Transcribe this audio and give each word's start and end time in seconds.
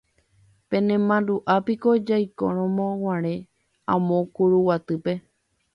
Penemandu'ápiko 0.69 1.89
jaikoramoguare 2.07 3.33
amo 3.93 4.17
Kuruguatýpe. 4.35 5.13